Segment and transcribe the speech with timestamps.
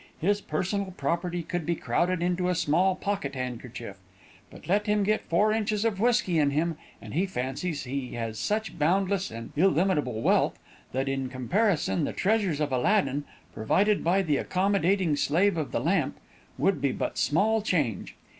[0.19, 3.97] His personal property could be crowded into a small pocket handkerchief;
[4.49, 8.39] but let him get four inches of whisky in him, and he fancies he has
[8.39, 10.57] such boundless and illimitable wealth,
[10.91, 16.17] that in comparison, the treasures of Aladdin, provided by the accommodating slave of the lamp,
[16.57, 18.15] would be but small change.